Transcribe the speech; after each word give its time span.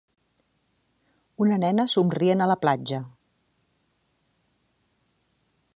Una 1.45 1.59
nena 1.63 1.85
somrient 1.93 2.41
a 2.45 2.49
la 2.53 2.57
platja. 2.63 3.03